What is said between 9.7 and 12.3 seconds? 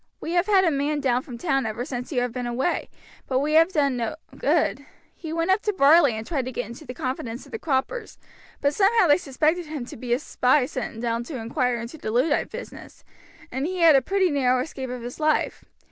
to be a spy sent down to inquire into the